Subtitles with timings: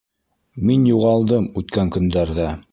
[0.69, 2.53] Мин юғалдым үткән көндәрҙә.